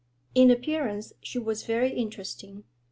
In 0.33 0.49
appearance 0.49 1.13
she 1.21 1.37
was 1.37 1.61
very 1.67 1.91
interesting. 1.93 2.63